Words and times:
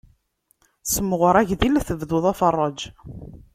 Semɣer 0.93 1.35
agdil, 1.41 1.75
tebduḍ 1.87 2.25
aferrej. 2.31 2.79